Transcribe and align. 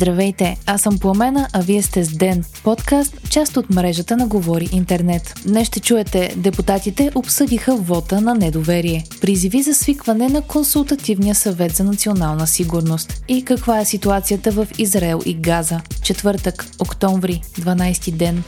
Здравейте, 0.00 0.56
аз 0.66 0.82
съм 0.82 0.98
Пламена, 0.98 1.48
а 1.52 1.60
вие 1.60 1.82
сте 1.82 2.04
с 2.04 2.16
Ден, 2.16 2.44
подкаст, 2.64 3.30
част 3.30 3.56
от 3.56 3.70
мрежата 3.70 4.16
на 4.16 4.26
Говори 4.26 4.68
Интернет. 4.72 5.34
Днес 5.46 5.66
ще 5.66 5.80
чуете, 5.80 6.34
депутатите 6.36 7.10
обсъдиха 7.14 7.76
вота 7.76 8.20
на 8.20 8.34
недоверие, 8.34 9.04
призиви 9.20 9.62
за 9.62 9.74
свикване 9.74 10.28
на 10.28 10.42
консултативния 10.42 11.34
съвет 11.34 11.76
за 11.76 11.84
национална 11.84 12.46
сигурност 12.46 13.24
и 13.28 13.44
каква 13.44 13.80
е 13.80 13.84
ситуацията 13.84 14.50
в 14.50 14.68
Израел 14.78 15.20
и 15.26 15.34
Газа. 15.34 15.80
Четвъртък, 16.02 16.66
октомври, 16.78 17.42
12 17.58 18.10
ден. 18.12 18.42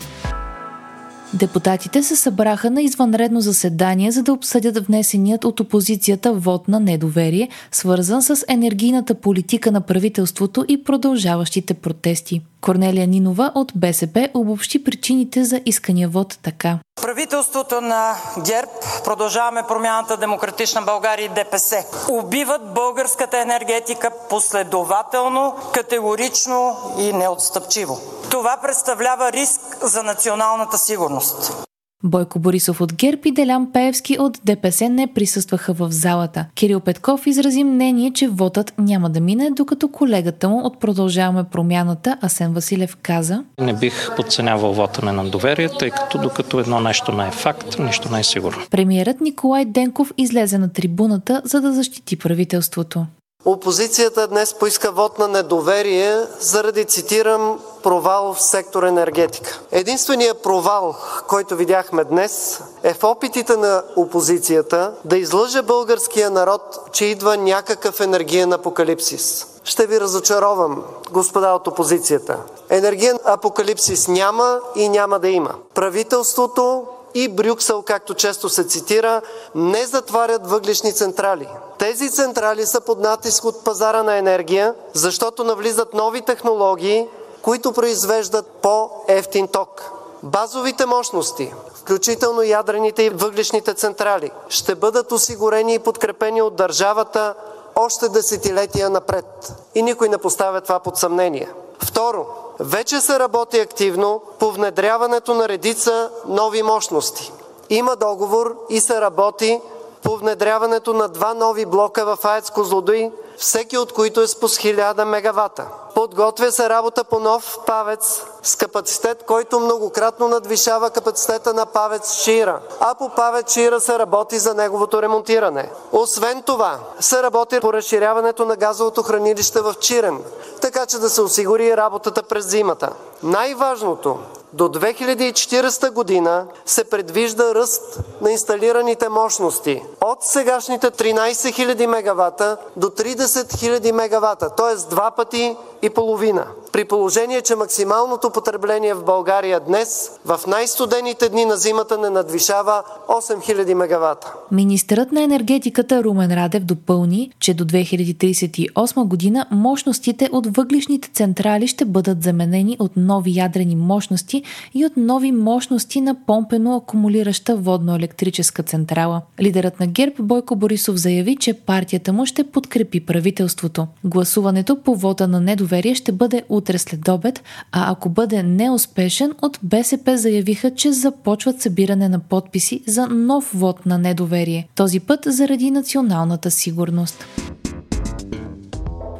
Депутатите 1.35 2.03
се 2.03 2.17
събраха 2.17 2.71
на 2.71 2.83
извънредно 2.83 3.41
заседание, 3.41 4.11
за 4.11 4.23
да 4.23 4.33
обсъдят 4.33 4.87
внесеният 4.87 5.45
от 5.45 5.61
опозицията 5.61 6.33
вод 6.33 6.69
на 6.69 6.81
недоверие, 6.81 7.49
свързан 7.73 8.23
с 8.23 8.45
енергийната 8.49 9.15
политика 9.15 9.73
на 9.73 9.81
правителството 9.81 10.65
и 10.69 10.85
продължаващите 10.85 11.75
протести. 11.75 12.43
Корнелия 12.63 13.07
Нинова 13.07 13.53
от 13.55 13.73
БСП 13.75 14.29
обобщи 14.35 14.85
причините 14.85 15.45
за 15.45 15.61
искания 15.67 16.09
вод 16.09 16.39
така. 16.43 16.79
Правителството 17.03 17.81
на 17.81 18.15
ГЕРБ, 18.45 18.71
продължаваме 19.05 19.63
промяната 19.69 20.17
Демократична 20.17 20.83
България 20.83 21.25
и 21.25 21.29
ДПС, 21.29 21.85
убиват 22.11 22.75
българската 22.75 23.39
енергетика 23.39 24.11
последователно, 24.31 25.55
категорично 25.75 26.77
и 26.99 27.13
неотстъпчиво. 27.13 28.01
Това 28.31 28.57
представлява 28.63 29.33
риск 29.33 29.61
за 29.83 30.03
националната 30.03 30.79
сигурност. 30.79 31.62
Бойко 32.05 32.39
Борисов 32.39 32.81
от 32.81 32.95
ГЕРБ 32.95 33.21
и 33.25 33.33
Делян 33.33 33.73
Пеевски 33.73 34.17
от 34.21 34.41
ДПС 34.45 34.89
не 34.89 35.07
присъстваха 35.07 35.73
в 35.73 35.89
залата. 35.91 36.47
Кирил 36.55 36.81
Петков 36.81 37.27
изрази 37.27 37.65
мнение, 37.65 38.11
че 38.11 38.29
вотът 38.29 38.75
няма 38.79 39.11
да 39.11 39.21
мине, 39.21 39.51
докато 39.51 39.89
колегата 39.89 40.49
му 40.49 40.59
от 40.59 40.81
Продължаваме 40.81 41.45
промяната 41.45 42.17
Асен 42.21 42.53
Василев 42.53 42.97
каза 43.03 43.45
Не 43.61 43.73
бих 43.73 44.17
подценявал 44.17 44.73
вота 44.73 45.13
на 45.13 45.25
доверие, 45.25 45.69
тъй 45.79 45.91
като 45.91 46.19
докато 46.19 46.61
едно 46.61 46.81
нещо 46.81 47.13
не 47.13 47.27
е 47.27 47.31
факт, 47.31 47.79
нищо 47.79 48.13
не 48.13 48.21
е 48.21 48.25
сигурно. 48.25 48.63
Премиерът 48.71 49.21
Николай 49.21 49.65
Денков 49.65 50.13
излезе 50.19 50.59
на 50.59 50.73
трибуната, 50.73 51.43
за 51.45 51.61
да 51.61 51.73
защити 51.73 52.17
правителството. 52.17 53.07
Опозицията 53.45 54.27
днес 54.29 54.55
поиска 54.55 54.93
вод 54.93 55.19
на 55.19 55.29
недоверие 55.29 56.27
заради, 56.41 56.85
цитирам, 56.85 57.61
провал 57.83 58.35
в 58.35 58.43
сектор 58.43 58.83
енергетика. 58.83 59.61
Единственият 59.71 60.43
провал, 60.43 60.97
който 61.29 61.57
видяхме 61.57 62.05
днес, 62.05 62.61
е 62.83 62.95
в 62.95 63.05
опитите 63.05 63.57
на 63.57 63.83
опозицията 63.97 64.93
да 65.05 65.17
излъже 65.17 65.63
българския 65.63 66.31
народ, 66.31 66.81
че 66.93 67.05
идва 67.05 67.37
някакъв 67.37 68.01
енергиен 68.01 68.53
апокалипсис. 68.53 69.47
Ще 69.65 69.87
ви 69.87 70.01
разочаровам, 70.01 70.85
господа 71.11 71.55
от 71.55 71.67
опозицията. 71.67 72.39
Енергиен 72.71 73.19
апокалипсис 73.25 74.09
няма 74.09 74.61
и 74.77 74.89
няма 74.89 75.19
да 75.19 75.29
има. 75.29 75.55
Правителството 75.75 76.85
и 77.15 77.29
Брюксел, 77.29 77.83
както 77.83 78.15
често 78.15 78.49
се 78.49 78.65
цитира, 78.65 79.23
не 79.55 79.87
затварят 79.87 80.47
въглишни 80.47 80.93
централи. 80.93 81.49
Тези 81.79 82.11
централи 82.11 82.67
са 82.67 82.81
под 82.81 83.01
натиск 83.01 83.45
от 83.45 83.65
пазара 83.65 84.03
на 84.03 84.17
енергия, 84.17 84.75
защото 84.95 85.45
навлизат 85.45 85.95
нови 85.95 86.21
технологии, 86.21 87.09
които 87.43 87.73
произвеждат 87.73 88.47
по-ефтин 88.47 89.49
ток. 89.49 89.91
Базовите 90.23 90.87
мощности, 90.87 91.55
включително 91.75 92.43
ядрените 92.43 93.03
и 93.03 93.11
въглишните 93.11 93.75
централи, 93.75 94.31
ще 94.49 94.75
бъдат 94.75 95.13
осигурени 95.13 95.75
и 95.75 95.79
подкрепени 95.79 96.43
от 96.43 96.57
държавата 96.57 97.35
още 97.75 98.09
десетилетия 98.09 98.91
напред. 98.91 99.53
И 99.75 99.83
никой 99.83 100.09
не 100.09 100.19
поставя 100.19 100.61
това 100.61 100.79
под 100.79 100.97
съмнение. 100.97 101.53
Второ, 101.85 102.27
вече 102.63 103.01
се 103.01 103.19
работи 103.19 103.59
активно 103.59 104.23
по 104.39 104.51
внедряването 104.51 105.35
на 105.35 105.49
редица 105.49 106.11
нови 106.27 106.63
мощности. 106.63 107.33
Има 107.71 107.97
договор 107.97 108.57
и 108.71 108.81
се 108.81 109.01
работи 109.01 109.61
по 110.03 110.17
внедряването 110.17 110.93
на 110.93 111.09
два 111.09 111.35
нови 111.35 111.67
блока 111.67 112.05
в 112.05 112.25
АЕЦ 112.25 112.51
Козлодуй, 112.51 113.11
всеки 113.37 113.79
от 113.79 113.93
които 113.93 114.21
е 114.21 114.27
с 114.27 114.41
по 114.41 114.49
1000 114.49 115.05
мегавата. 115.05 115.69
Подготвя 115.95 116.53
се 116.53 116.69
работа 116.69 117.05
по 117.05 117.21
нов 117.21 117.59
ПАВЕЦ 117.67 118.25
с 118.43 118.57
капацитет, 118.57 119.25
който 119.27 119.61
многократно 119.61 120.29
надвишава 120.29 120.91
капацитета 120.91 121.55
на 121.55 121.67
ПАВЕЦ 121.67 122.13
Шира, 122.13 122.61
а 122.81 122.95
по 122.95 123.09
ПАВЕЦ 123.09 123.53
Шира 123.53 123.81
се 123.81 123.99
работи 123.99 124.39
за 124.39 124.55
неговото 124.55 125.03
ремонтиране. 125.03 125.71
Освен 125.93 126.43
това, 126.43 126.79
се 127.01 127.23
работи 127.23 127.61
по 127.61 127.73
разширяването 127.73 128.45
на 128.45 128.57
газовото 128.57 129.03
хранилище 129.03 129.61
в 129.61 129.75
Чирен, 129.81 130.21
така 130.61 130.87
че 130.87 130.99
да 130.99 131.11
се 131.11 131.23
осигури 131.23 131.77
работата 131.77 132.23
през 132.23 132.47
зимата. 132.47 132.91
Най-важното 133.23 134.19
до 134.53 134.69
2040 134.69 135.91
година 135.91 136.47
се 136.67 136.85
предвижда 136.85 137.55
ръст 137.55 137.99
на 138.21 138.33
инсталираните 138.33 139.09
мощности 139.09 139.83
от 140.01 140.23
сегашните 140.23 140.91
13 140.91 141.33
000 141.33 141.87
мегавата 141.87 142.57
до 142.77 142.87
30 142.87 143.17
000 143.17 143.93
мегавата, 143.93 144.51
т.е. 144.51 144.77
два 144.91 145.11
пъти 145.11 145.57
и 145.83 145.89
половина. 145.89 146.49
При 146.73 146.85
положение, 146.85 147.41
че 147.41 147.57
максималното 147.57 148.31
потребление 148.31 148.95
в 148.95 149.05
България 149.05 149.61
днес 149.61 150.11
в 150.25 150.41
най-студените 150.47 151.29
дни 151.29 151.45
на 151.45 151.57
зимата 151.57 151.99
не 151.99 152.11
надвишава 152.11 152.83
8000 153.09 153.75
мегавата. 153.75 154.35
Министърът 154.51 155.13
на 155.13 155.23
енергетиката 155.23 156.05
Румен 156.05 156.35
Радев 156.35 156.65
допълни, 156.65 157.31
че 157.41 157.55
до 157.55 157.65
2038 157.65 159.05
година 159.05 159.47
мощностите 159.51 160.29
от 160.33 160.57
въглишните 160.57 161.11
централи 161.13 161.67
ще 161.67 161.85
бъдат 161.85 162.23
заменени 162.23 162.77
от 162.79 162.93
нови 162.97 163.37
ядрени 163.37 163.77
мощности 163.77 164.43
и 164.75 164.87
от 164.87 164.93
нови 164.97 165.33
мощности 165.33 166.01
на 166.01 166.17
помпено 166.27 166.77
акумулираща 166.77 167.57
водно-електрическа 167.57 168.63
централа. 168.63 169.23
Лидерът 169.41 169.81
на 169.81 169.87
ГЕРБ 169.87 170.15
Бойко 170.19 170.57
Борисов 170.57 170.97
заяви, 170.97 171.37
че 171.37 171.55
партията 171.55 172.13
му 172.13 172.27
ще 172.27 172.45
подкрепи 172.45 173.07
правителството. 173.07 173.87
Гласуването 174.05 174.77
по 174.77 174.95
вода 174.95 175.27
на 175.27 175.41
недоверие 175.41 175.95
ще 175.95 176.13
бъде 176.13 176.43
утре 176.63 176.79
след 176.79 177.09
обед, 177.09 177.43
а 177.73 177.93
ако 177.93 178.09
бъде 178.09 178.43
неуспешен, 178.43 179.33
от 179.43 179.59
БСП 179.63 180.19
заявиха, 180.19 180.75
че 180.75 180.93
започват 180.93 181.61
събиране 181.61 182.09
на 182.09 182.19
подписи 182.19 182.83
за 182.87 183.07
нов 183.07 183.51
вод 183.55 183.87
на 183.87 183.99
недоверие. 183.99 184.69
Този 184.75 185.01
път 185.01 185.21
заради 185.27 185.71
националната 185.71 186.51
сигурност. 186.51 187.25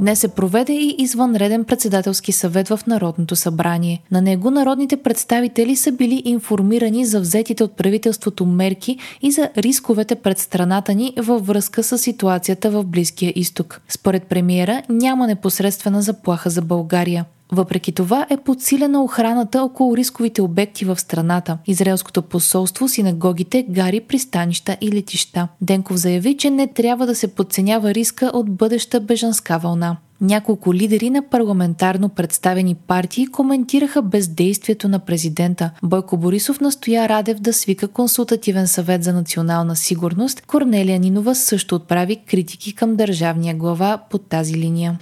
Днес 0.03 0.19
се 0.19 0.29
проведе 0.29 0.73
и 0.73 0.95
извънреден 0.99 1.65
председателски 1.65 2.33
съвет 2.33 2.69
в 2.69 2.81
Народното 2.87 3.37
събрание. 3.37 4.03
На 4.11 4.23
него 4.23 4.51
народните 4.51 4.97
представители 4.97 5.77
са 5.77 5.93
били 5.93 6.23
информирани 6.25 7.07
за 7.07 7.21
взетите 7.21 7.65
от 7.65 7.77
правителството 7.77 8.47
мерки 8.47 8.99
и 9.23 9.31
за 9.31 9.51
рисковете 9.57 10.15
пред 10.15 10.39
страната 10.39 10.95
ни 10.95 11.15
във 11.19 11.47
връзка 11.47 11.83
с 11.83 11.99
ситуацията 11.99 12.71
в 12.71 12.85
Близкия 12.85 13.33
изток. 13.37 13.81
Според 13.89 14.23
премиера 14.23 14.83
няма 14.89 15.27
непосредствена 15.27 16.03
заплаха 16.03 16.51
за 16.51 16.63
България. 16.63 17.25
Въпреки 17.53 17.93
това 17.93 18.27
е 18.31 18.37
подсилена 18.37 19.05
охраната 19.05 19.63
около 19.63 19.97
рисковите 19.97 20.43
обекти 20.43 20.85
в 20.85 21.01
страната. 21.01 21.59
Израелското 21.67 22.23
посолство, 22.23 22.89
синагогите, 22.89 23.67
гари, 23.69 24.01
пристанища 24.01 24.77
и 24.81 24.93
летища. 24.93 25.49
Денков 25.61 25.97
заяви, 25.97 26.37
че 26.37 26.51
не 26.51 26.67
трябва 26.67 27.07
да 27.07 27.15
се 27.15 27.35
подценява 27.35 27.95
риска 27.95 28.31
от 28.35 28.51
бъдеща 28.51 29.01
бежанска 29.01 29.59
вълна. 29.59 29.97
Няколко 30.21 30.75
лидери 30.75 31.11
на 31.11 31.23
парламентарно 31.23 32.09
представени 32.09 32.75
партии 32.75 33.27
коментираха 33.27 34.03
бездействието 34.03 34.89
на 34.89 34.99
президента. 34.99 35.71
Бойко 35.83 36.17
Борисов 36.17 36.61
настоя 36.61 37.09
Радев 37.09 37.41
да 37.41 37.53
свика 37.53 37.89
консултативен 37.89 38.69
съвет 38.69 39.05
за 39.05 39.13
национална 39.13 39.77
сигурност. 39.77 40.43
Корнелия 40.47 40.99
Нинова 40.99 41.35
също 41.35 41.75
отправи 41.75 42.17
критики 42.17 42.75
към 42.75 42.97
държавния 42.97 43.55
глава 43.55 43.99
под 44.11 44.27
тази 44.27 44.55
линия. 44.55 44.99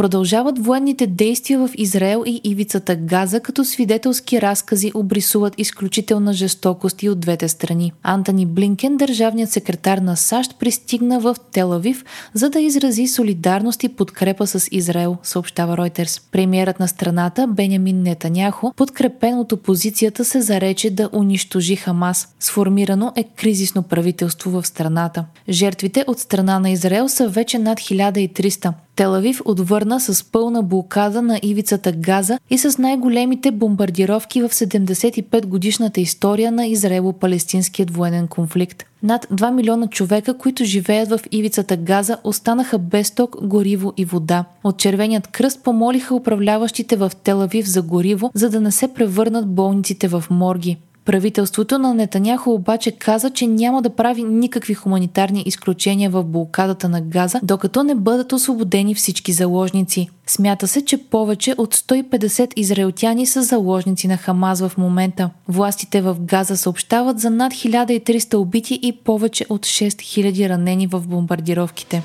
Продължават 0.00 0.64
военните 0.64 1.06
действия 1.06 1.58
в 1.58 1.70
Израел 1.74 2.22
и 2.26 2.40
ивицата 2.44 2.96
Газа, 2.96 3.40
като 3.40 3.64
свидетелски 3.64 4.42
разкази 4.42 4.92
обрисуват 4.94 5.54
изключителна 5.58 6.32
жестокост 6.32 7.02
и 7.02 7.08
от 7.08 7.20
двете 7.20 7.48
страни. 7.48 7.92
Антони 8.02 8.46
Блинкен, 8.46 8.96
държавният 8.96 9.50
секретар 9.50 9.98
на 9.98 10.16
САЩ, 10.16 10.58
пристигна 10.58 11.20
в 11.20 11.36
Телавив, 11.52 12.04
за 12.34 12.50
да 12.50 12.60
изрази 12.60 13.08
солидарност 13.08 13.82
и 13.82 13.88
подкрепа 13.88 14.46
с 14.46 14.68
Израел, 14.70 15.16
съобщава 15.22 15.76
Ройтерс. 15.76 16.20
Премьерът 16.32 16.80
на 16.80 16.88
страната, 16.88 17.46
Бенямин 17.46 18.02
Нетаняхо, 18.02 18.72
подкрепен 18.76 19.38
от 19.38 19.52
опозицията, 19.52 20.24
се 20.24 20.40
зарече 20.40 20.90
да 20.90 21.10
унищожи 21.12 21.76
Хамас. 21.76 22.28
Сформирано 22.40 23.12
е 23.16 23.24
кризисно 23.36 23.82
правителство 23.82 24.50
в 24.50 24.66
страната. 24.66 25.24
Жертвите 25.48 26.04
от 26.06 26.18
страна 26.18 26.58
на 26.58 26.70
Израел 26.70 27.08
са 27.08 27.28
вече 27.28 27.58
над 27.58 27.78
1300. 27.78 28.72
Телавив 29.00 29.42
отвърна 29.44 30.00
с 30.00 30.24
пълна 30.24 30.62
блокада 30.62 31.22
на 31.22 31.40
ивицата 31.42 31.92
Газа 31.92 32.38
и 32.50 32.58
с 32.58 32.78
най-големите 32.78 33.50
бомбардировки 33.50 34.42
в 34.42 34.48
75 34.48 35.46
годишната 35.46 36.00
история 36.00 36.52
на 36.52 36.66
Израело-палестинският 36.66 37.90
военен 37.90 38.28
конфликт. 38.28 38.84
Над 39.02 39.26
2 39.32 39.50
милиона 39.50 39.86
човека, 39.86 40.38
които 40.38 40.64
живеят 40.64 41.08
в 41.08 41.20
ивицата 41.30 41.76
Газа, 41.76 42.16
останаха 42.24 42.78
без 42.78 43.10
ток, 43.10 43.36
гориво 43.42 43.92
и 43.96 44.04
вода. 44.04 44.44
От 44.64 44.78
Червеният 44.78 45.26
кръст 45.26 45.62
помолиха 45.62 46.14
управляващите 46.14 46.96
в 46.96 47.12
Телавив 47.24 47.66
за 47.66 47.82
гориво, 47.82 48.30
за 48.34 48.50
да 48.50 48.60
не 48.60 48.70
се 48.70 48.88
превърнат 48.88 49.54
болниците 49.54 50.08
в 50.08 50.24
морги. 50.30 50.78
Правителството 51.04 51.78
на 51.78 51.94
Нетаняхо 51.94 52.54
обаче 52.54 52.90
каза, 52.90 53.30
че 53.30 53.46
няма 53.46 53.82
да 53.82 53.90
прави 53.90 54.22
никакви 54.22 54.74
хуманитарни 54.74 55.42
изключения 55.46 56.10
в 56.10 56.24
блокадата 56.24 56.88
на 56.88 57.00
Газа, 57.00 57.40
докато 57.42 57.82
не 57.82 57.94
бъдат 57.94 58.32
освободени 58.32 58.94
всички 58.94 59.32
заложници. 59.32 60.08
Смята 60.26 60.68
се, 60.68 60.84
че 60.84 60.98
повече 60.98 61.54
от 61.58 61.74
150 61.74 62.52
израелтяни 62.56 63.26
са 63.26 63.42
заложници 63.42 64.08
на 64.08 64.16
Хамаз 64.16 64.60
в 64.60 64.72
момента. 64.78 65.30
Властите 65.48 66.02
в 66.02 66.16
Газа 66.20 66.56
съобщават 66.56 67.20
за 67.20 67.30
над 67.30 67.52
1300 67.52 68.34
убити 68.34 68.80
и 68.82 68.92
повече 68.92 69.46
от 69.48 69.66
6000 69.66 70.48
ранени 70.48 70.86
в 70.86 71.00
бомбардировките. 71.08 72.02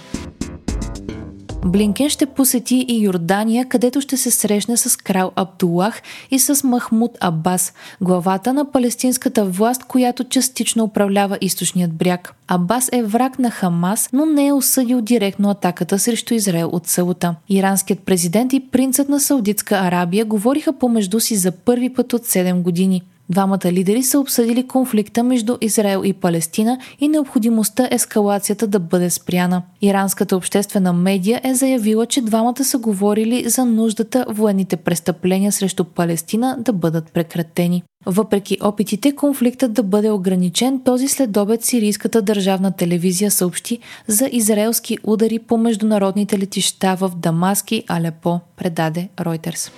Блинкен 1.67 2.09
ще 2.09 2.25
посети 2.25 2.85
и 2.87 3.03
Йордания, 3.03 3.65
където 3.65 4.01
ще 4.01 4.17
се 4.17 4.31
срещне 4.31 4.77
с 4.77 4.97
крал 4.97 5.31
Абдулах 5.35 6.01
и 6.31 6.39
с 6.39 6.63
Махмуд 6.63 7.11
Абас, 7.19 7.73
главата 8.01 8.53
на 8.53 8.71
палестинската 8.71 9.45
власт, 9.45 9.83
която 9.83 10.23
частично 10.23 10.83
управлява 10.83 11.37
източният 11.41 11.93
бряг. 11.93 12.33
Абас 12.47 12.89
е 12.93 13.03
враг 13.03 13.39
на 13.39 13.51
Хамас, 13.51 14.09
но 14.13 14.25
не 14.25 14.47
е 14.47 14.53
осъдил 14.53 15.01
директно 15.01 15.49
атаката 15.49 15.99
срещу 15.99 16.33
Израел 16.33 16.69
от 16.73 16.87
сълта. 16.87 17.35
Иранският 17.49 17.99
президент 17.99 18.53
и 18.53 18.59
принцът 18.59 19.09
на 19.09 19.19
Саудитска 19.19 19.75
Арабия 19.75 20.25
говориха 20.25 20.73
помежду 20.73 21.19
си 21.19 21.35
за 21.35 21.51
първи 21.51 21.93
път 21.93 22.13
от 22.13 22.21
7 22.21 22.61
години. 22.61 23.01
Двамата 23.29 23.71
лидери 23.71 24.03
са 24.03 24.19
обсъдили 24.19 24.67
конфликта 24.67 25.23
между 25.23 25.57
Израел 25.61 26.01
и 26.05 26.13
Палестина 26.13 26.77
и 26.99 27.07
необходимостта 27.07 27.87
ескалацията 27.91 28.67
да 28.67 28.79
бъде 28.79 29.09
спряна. 29.09 29.61
Иранската 29.81 30.37
обществена 30.37 30.93
медия 30.93 31.41
е 31.43 31.53
заявила, 31.53 32.05
че 32.05 32.21
двамата 32.21 32.63
са 32.63 32.77
говорили 32.77 33.49
за 33.49 33.65
нуждата 33.65 34.25
военните 34.29 34.75
престъпления 34.75 35.51
срещу 35.51 35.83
Палестина 35.83 36.57
да 36.59 36.73
бъдат 36.73 37.11
прекратени. 37.13 37.83
Въпреки 38.05 38.57
опитите 38.63 39.15
конфликтът 39.15 39.73
да 39.73 39.83
бъде 39.83 40.11
ограничен, 40.11 40.81
този 40.85 41.07
следобед 41.07 41.63
сирийската 41.63 42.21
държавна 42.21 42.71
телевизия 42.71 43.31
съобщи 43.31 43.79
за 44.07 44.29
израелски 44.31 44.97
удари 45.03 45.39
по 45.39 45.57
международните 45.57 46.39
летища 46.39 46.95
в 46.95 47.11
Дамаски, 47.15 47.83
Алепо, 47.87 48.39
предаде 48.57 49.09
Reuters. 49.17 49.71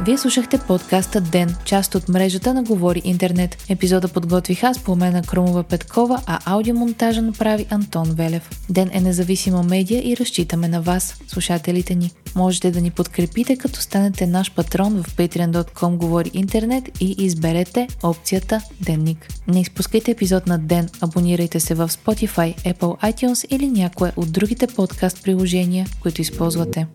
Вие 0.00 0.18
слушахте 0.18 0.58
подкаста 0.58 1.20
Ден, 1.20 1.56
част 1.64 1.94
от 1.94 2.08
мрежата 2.08 2.54
на 2.54 2.62
Говори 2.62 3.02
Интернет. 3.04 3.56
Епизода 3.68 4.08
подготвих 4.08 4.64
аз 4.64 4.78
по 4.78 4.96
на 4.96 5.22
Крумова 5.22 5.62
Петкова, 5.62 6.22
а 6.26 6.38
аудиомонтажа 6.46 7.22
направи 7.22 7.66
Антон 7.70 8.10
Велев. 8.10 8.50
Ден 8.70 8.90
е 8.92 9.00
независима 9.00 9.62
медия 9.62 10.02
и 10.04 10.16
разчитаме 10.16 10.68
на 10.68 10.82
вас, 10.82 11.16
слушателите 11.26 11.94
ни. 11.94 12.10
Можете 12.34 12.70
да 12.70 12.80
ни 12.80 12.90
подкрепите, 12.90 13.56
като 13.56 13.80
станете 13.80 14.26
наш 14.26 14.52
патрон 14.52 15.02
в 15.02 15.16
patreon.com 15.16 15.96
Говори 15.96 16.30
Интернет 16.34 16.84
и 17.00 17.14
изберете 17.64 17.88
опцията 18.02 18.60
Денник. 18.80 19.28
Не 19.48 19.60
изпускайте 19.60 20.10
епизод 20.10 20.46
на 20.46 20.58
Ден, 20.58 20.88
абонирайте 21.00 21.60
се 21.60 21.74
в 21.74 21.88
Spotify, 21.88 22.74
Apple 22.74 23.12
iTunes 23.12 23.46
или 23.54 23.68
някое 23.68 24.12
от 24.16 24.32
другите 24.32 24.66
подкаст 24.66 25.22
приложения, 25.22 25.86
които 26.02 26.20
използвате. 26.20 26.86